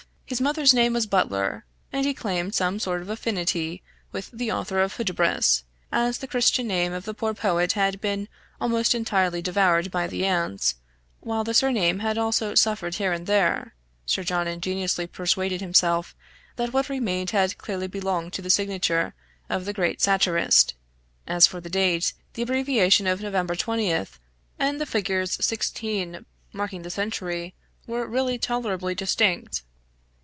[0.31, 4.79] His mother's name was Butler, and he claimed some sort of affinity with the author
[4.81, 8.29] of Hudibras; as the Christian name of the poor poet had been
[8.61, 10.75] almost entirely devoured by the ants,
[11.19, 13.75] while the surname had also suffered here and there,
[14.05, 16.15] Sir John ingeniously persuaded himself
[16.55, 19.13] that what remained had clearly belonged to the signature
[19.49, 20.75] of the great satirist;
[21.27, 23.33] as for the date, the abbreviation of "Nov.
[23.47, 24.11] 20th."
[24.57, 27.53] and the figures 16 marking the century,
[27.85, 29.63] were really tolerably distinct.